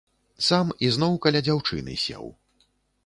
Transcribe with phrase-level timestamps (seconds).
[0.45, 2.25] Сам ізноў каля дзяўчыны сеў.